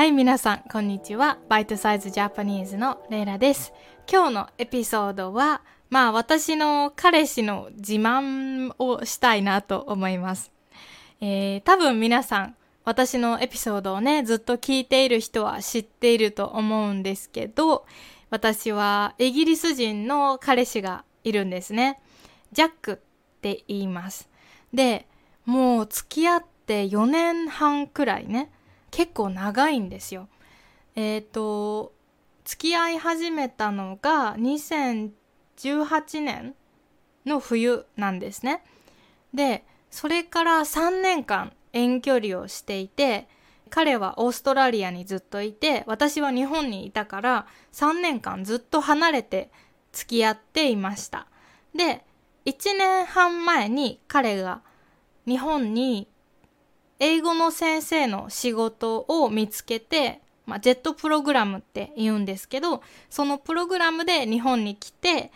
[0.00, 1.36] はい、皆さん、こんにちは。
[1.50, 3.74] バイトサイズジャパニーズのレイラです。
[4.10, 10.52] 今日のエピソードは、まあ私の彼氏の自慢をしたいなと思います。
[11.20, 17.84] えー、多分皆さん、私のエピソードをね、ずっと聞いている人は知っていると思うんですけど、
[18.30, 22.00] 私はイギリス人の彼氏がいるんですね。
[22.52, 22.96] ジャックっ
[23.42, 24.30] て言います。
[24.72, 25.06] で、
[25.44, 28.50] もう付き合って4年半くらいね、
[28.90, 30.28] 結構長いんですよ。
[30.96, 31.92] えっ、と、
[32.44, 35.12] 付き合い始めたのが2018
[36.22, 36.54] 年
[37.26, 38.64] の冬なんですね。
[39.32, 43.28] で、それから3年間遠距離をしていて、
[43.70, 49.50] 彼はオーストラリアにずっといて、私は日本にいたから3年間ずっと離れて
[49.92, 51.26] 付き合っていました。
[51.74, 52.04] で、
[52.46, 54.62] 1年半前に彼が
[55.26, 56.08] 日本に
[57.00, 65.32] 英語の先生の仕事を見つけて、まあ、ジェットプログラムって言うんですけど、そのプログラムで日本に来て、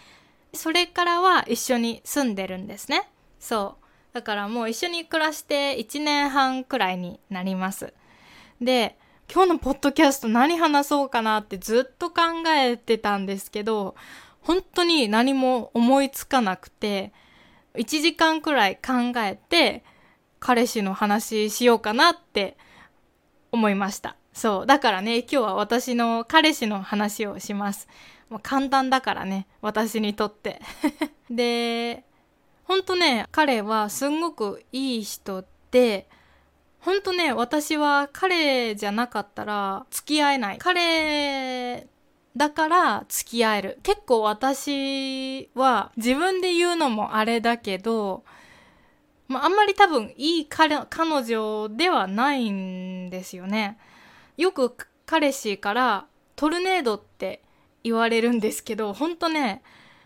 [0.53, 3.09] それからは一緒に住んでるんですね。
[3.41, 3.85] そう。
[4.15, 7.93] だからもう一緒に暮らして1年半くらいになります。
[8.61, 8.97] で、
[9.33, 13.95] 今日のポッドキャスト何話そうかなってずっと考えてたんですけど、
[14.43, 17.13] 本当に何も思いつかなくて、
[17.75, 19.83] 1時間くらい考えて、
[20.45, 22.59] 彼氏の話しようかなって
[23.51, 24.15] 思いました。
[24.35, 24.67] そう。
[24.67, 27.89] だからね、今日は私の彼氏の話をします。
[28.29, 30.61] もう簡単だからね、私にとって。
[31.31, 32.05] で、
[32.65, 36.11] ほんとね、彼はすんごくいい人で、
[36.79, 40.59] ほんとね、私は彼じゃなかったら付き合えない。
[40.59, 41.87] 彼
[42.37, 43.79] だから付き合える。
[43.83, 48.25] 結構私は自分で言うのもあれだけど、
[49.29, 53.79] まあ、あんまり多分いい彼彼女ではないんですよね。
[54.37, 57.43] よく彼氏からトルネードって
[57.83, 59.63] 言われるんですけど、ほんとね、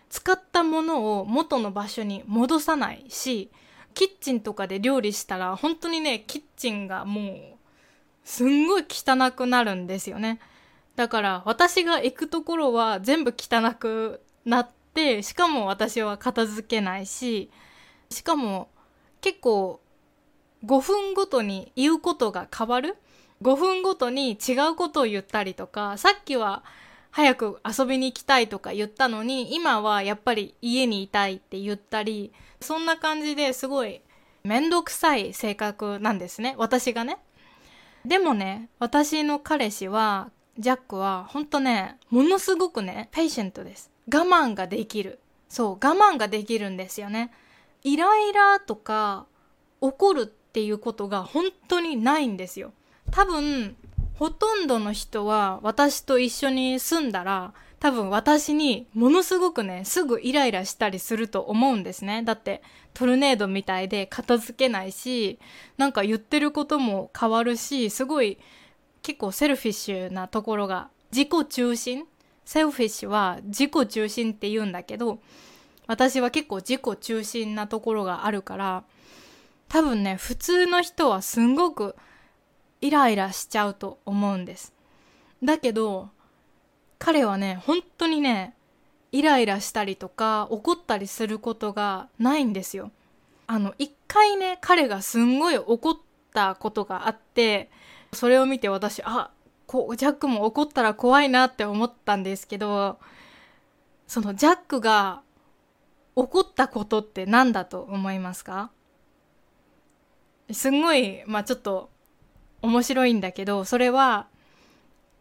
[0.09, 3.51] 使ったものを元の場所に戻さないし、
[3.93, 7.57] キッチンとかで料理したら本当にね、キッチンがもう
[8.23, 10.39] すんごい汚くなるんですよね。
[10.95, 17.49] だから私が行くところは全部汚くなって、しかも私は片付けないし、
[18.09, 18.69] しかも
[19.21, 19.79] 結構
[20.65, 22.97] 5分ごとに言うことが変わる
[23.41, 26.63] ?5 分ごとに違うことを言ったりとか、さっきは
[27.11, 34.01] 早く遊びに行きたいとか言ったのに、今はやっぱり家にいたいって言ったり、そんな感じですごい
[34.43, 36.55] めんどくさい性格なんですね。
[36.57, 37.17] 私がね。
[38.05, 43.91] でもね、私の彼氏は、ジャックは、ほんとね、ものすごくね、 patient です。
[44.13, 45.19] 我慢ができる。
[45.49, 47.31] そう、我慢ができるんですよね。
[47.83, 49.25] イライラとか
[49.81, 52.73] 怒るっていうことが本当にないんですよ。
[53.11, 53.75] 多分、
[54.15, 62.23] ほとんどの人は私と一緒に住んだら、多分私にものすごくね、すぐイライラしたりすると思うんですね。
[62.23, 62.61] だって
[62.93, 65.39] トルネードみたいで片付けないし、
[65.77, 68.37] なんか言ってることも変わるし、すごい
[69.01, 72.03] 結構 selfish なところが自己中心？
[72.43, 75.19] selfish は自己中心って言うんだけど、
[75.89, 78.83] 私は結構自己中心なところがあるから、
[79.69, 81.95] 多分ね、普通の人はすんごく
[82.79, 84.71] イライラしちゃうと思うんです。
[85.43, 86.09] だけど、
[86.99, 88.53] 彼はね、本当にね、
[89.11, 92.91] イライラしたりとか怒ったりすることがないんですよ。
[93.47, 95.95] あの、一回ね、彼がすんごい怒っ
[96.35, 97.71] たことがあって、
[98.13, 99.31] それを見て私、あ、
[99.65, 102.99] こう、ジャックも怒ったら怖いなって思ったんですけど、
[104.05, 105.23] そのジャックが
[106.19, 108.71] 怒ったことって何だと思いますか？
[110.51, 111.89] すんごい、まあちょっと
[112.61, 114.27] 面白いんだけど、それは、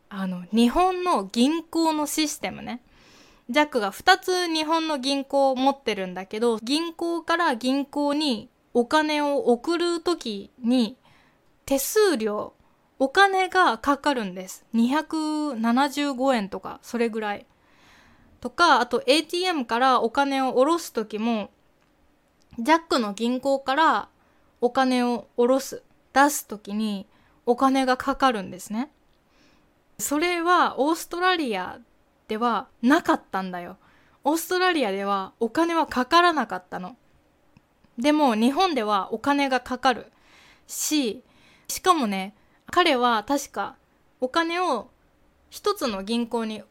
[0.08, 2.80] あの、日本の銀行のシステムね。
[3.48, 10.96] ジャックが2つ日本の銀行を持ってるんだけど、銀行から銀行にお金を送るときに
[11.64, 12.54] 手数料、
[12.98, 14.64] お金がかかるんです。
[14.74, 17.46] 275円とか、それぐらい。
[18.40, 21.50] とか、あと ATM からお金を下ろすときも、
[22.58, 24.08] ジャックの銀行から
[24.60, 25.82] お金を下ろす、
[26.12, 27.06] 出すときに
[27.46, 28.90] お金がかかるんですね。
[29.98, 31.78] それはオーストラリア
[32.28, 33.76] ではなかったんだよ。
[34.24, 36.96] オーストラリアではお金はかからなかったの。
[37.98, 40.12] でも日本ではお金がかかる
[40.66, 41.24] し、
[41.66, 42.34] しかもね、
[42.70, 43.76] 彼は確か
[44.20, 44.88] お金を
[45.50, 46.62] 一つの銀行に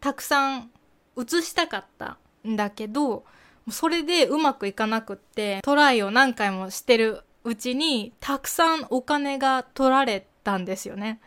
[0.00, 0.70] たくさん
[1.16, 3.24] 移したかったんだけど、
[3.70, 11.20] それでうまくいかなくって、トライを何回もしてるうちに、たくさんお金が取られたんですよね。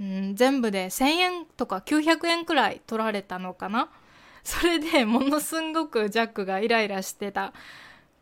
[0.00, 3.90] うん、全部で1000円とか900円くらい取られたのかな。
[4.42, 7.52] それでものすんごくジャックがイライラしてた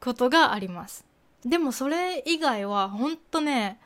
[0.00, 1.06] ことがあります。
[1.44, 3.80] でもそれ以外はほんとね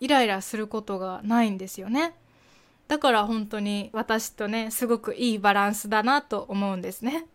[0.00, 2.14] イライラすることがないんですよね。
[2.88, 7.26] だから本当に私とねすごくいいバランスだなと思うんですね。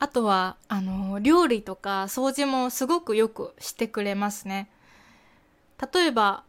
[0.00, 4.68] あとはあの料理とか掃除もすごくよくしてくれますね。
[5.94, 6.42] 例えば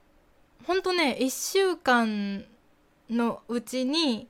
[0.65, 2.45] ほんとね1週間
[3.11, 4.27] のうちに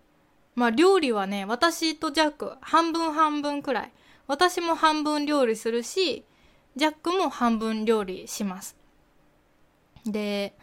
[0.55, 3.91] まあ料理はね私とジャック半分半分くらい。
[4.27, 6.23] 私も半分料理するし
[6.75, 8.75] ジャックも半分料理します。
[10.05, 10.53] で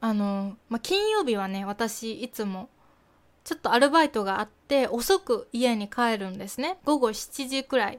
[0.00, 2.68] あの、まあ、金曜日はね私いつも
[3.44, 7.98] ちょっとアルバイトがあって遅く家に帰るんですね午後7時くらい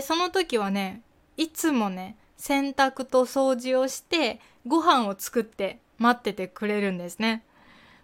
[0.00, 1.02] その時はね
[1.36, 7.44] いつもね洗濯と掃除をしてご飯を作って待っててくれるんですね。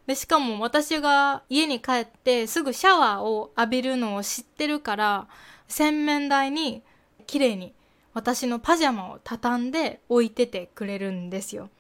[0.07, 5.27] で、しかも私が家に帰ってすぐシャワーを浴びるのを知ってるから、
[5.69, 6.83] 洗面台に
[7.27, 7.75] 綺麗に
[8.15, 11.71] 私のパジャマを畳んで置いててくれるんですよ。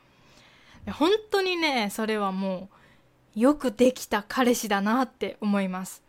[0.93, 2.69] 本当にね、それはも
[3.37, 6.03] うよくできた彼氏だなって思います。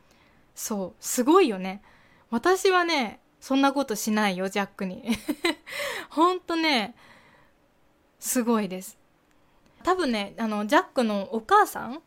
[0.55, 1.81] そう、すごいよね。
[2.29, 5.03] 私はね、そんなことしないよ、ジャックに。
[6.09, 6.95] ほんとね、
[8.19, 8.97] すごいです。
[9.83, 12.01] 多分ね、あの、ジャックのお母さん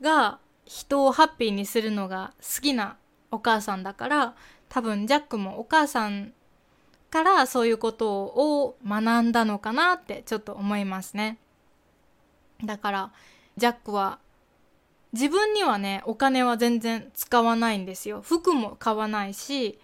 [0.00, 2.96] が人をハッピーにするのが好きな
[3.30, 4.34] お母さんだから、
[4.68, 6.32] 多分ジャックもお母さん
[7.10, 11.38] からそういうことを学んだのかなってちょっと思いますね。
[12.64, 13.12] だから、
[13.56, 14.18] ジャックは
[15.12, 18.22] 自分にはね、お金は全然使わないんですよ。
[18.22, 19.78] 服も買わないし、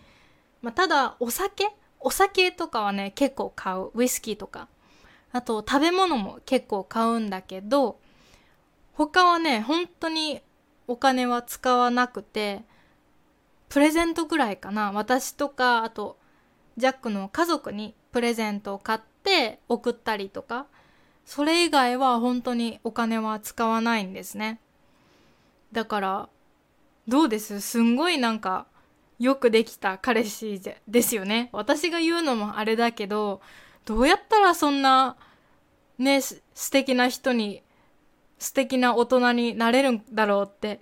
[0.62, 1.68] まあ、ただお酒？
[2.00, 3.90] お酒とかはね結構買う。
[3.94, 4.68] ウイスキーとか。
[5.32, 7.98] あと食べ物も結構買うんだけど
[8.92, 10.40] 他はね本当に
[10.86, 12.62] お金は使わなくて
[13.68, 14.92] プレゼントぐらいかな。
[14.92, 16.16] 私とかあと
[16.76, 20.66] ジャックの家族にプレゼントを買って送ったりとか。
[21.26, 24.58] それ以外は本当にお金は使わないんですね
[25.72, 26.28] だから
[27.06, 27.60] どうです？
[27.60, 28.66] すんごいなんか
[29.18, 31.48] よくできた彼氏ですよね。
[31.52, 33.40] 私が言うのもあれだけど、
[33.84, 35.16] どうやったらそんな、
[35.98, 37.62] ね、素敵な人に、
[38.38, 40.80] 素敵な大人になれるんだろうって、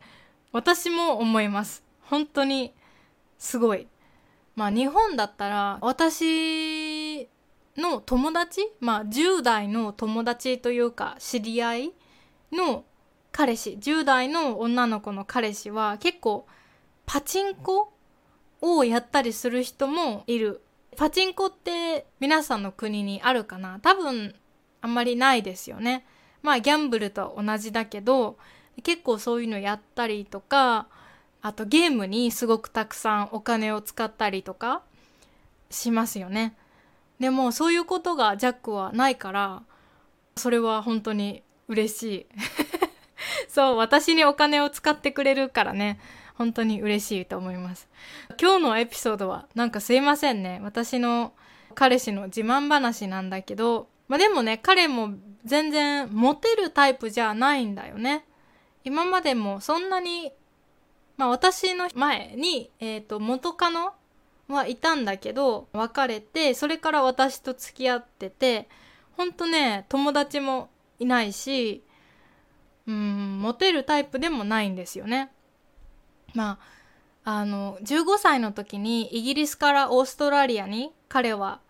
[0.50, 1.84] 私も思います。
[2.02, 2.72] 本当に、
[3.38, 3.86] すごい。
[4.56, 6.24] まあ日本だったら、私
[7.76, 11.92] の友達まあ10代の友達というか、知り合い
[12.52, 12.84] の
[13.32, 16.46] 彼氏、10代の女の子の彼氏は結構、
[17.06, 17.92] パチンコ
[18.60, 20.62] をやったりする人もいる。
[20.96, 23.80] パチンコって皆さんの国にあるかな？
[23.80, 24.34] 多分
[24.80, 26.06] あんまりないですよね。
[26.42, 28.38] まあギャンブルと同じだけど
[28.82, 30.86] 結構そういうのやったりとか
[31.42, 34.82] あとゲームにすごくたくさんお金を使ったりとか
[35.68, 36.56] しますよね。
[37.20, 39.62] でもそういうことがジャックはないから
[40.36, 42.26] それは本当に嬉しい。
[43.48, 45.98] そう私にお金を使ってくれるからね
[46.34, 47.88] 本当に嬉しいと思います。
[48.40, 50.60] 今日のエピソードはなんかすいませんね。
[50.62, 51.32] 私の
[51.74, 55.14] 彼氏の自慢話なんだけど、まあでもね、彼も
[55.44, 58.24] 全然モテるタイプじゃないんだよね。
[58.84, 60.32] 今までもそんなに、
[61.16, 63.94] まあ私の前に、えっ、ー、と、元カノ
[64.48, 68.68] はいたんだけど、別れて、それから私と付き合ってて、
[69.16, 71.82] ほんとね、友達もいないし、
[72.86, 75.30] うん、モテるタイプでもないんですよね。
[76.34, 76.58] ま
[77.24, 81.60] あ、あの、15歳の時にイギリスからオーストラリアに彼は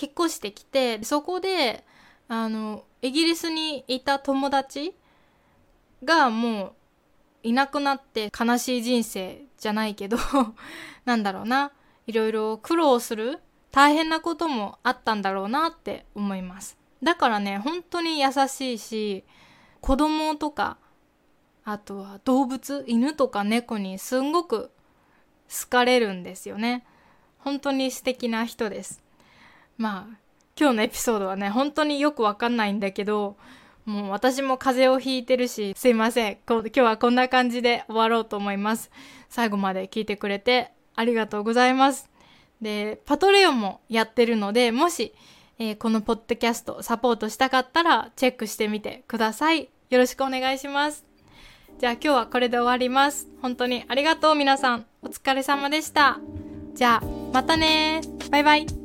[0.00, 1.84] 引っ越してきて、そこで、
[2.28, 4.94] あの、イギリスにいた友達
[6.04, 6.72] がもう
[7.42, 10.18] いなくなって悲しい人生じゃないけど
[11.04, 11.72] なんだろうな、
[12.08, 13.38] いろいろ苦労する
[13.70, 16.76] 大変なこともあったんだろうなって思います。
[17.02, 19.24] だからね、本当に優しいし、
[19.80, 20.78] 子供とか
[21.64, 24.70] あとは動物犬とか猫にすんごく
[25.50, 26.84] 好かれるんですよね。
[27.38, 29.02] 本当に素敵な人です。
[29.76, 30.16] まあ
[30.58, 33.36] 今日のエピソードはね本当によくわかんないんだけど
[33.84, 36.38] もう私も風邪をひいてるしすいません。
[36.48, 38.90] 今日はこんな感じで終わろうと思います。
[39.28, 42.10] 最後まで聞いてくれてありがとうございます
[42.60, 45.14] でパトレオンもやってるのでもし、
[45.58, 51.08] えー、このポッドキャストサポートしたかったらチェックしてみてくださいよろしくお願いします
[51.78, 53.28] じゃあ今日はこれで終わります。
[53.40, 54.86] 本当にありがとう皆さん。
[55.00, 56.18] お疲れ様でした。
[56.74, 58.00] じゃあまたね
[58.30, 58.77] バイバイ。